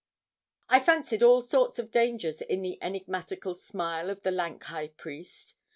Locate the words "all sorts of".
1.21-1.91